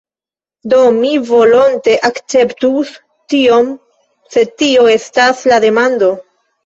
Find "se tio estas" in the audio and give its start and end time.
4.37-5.45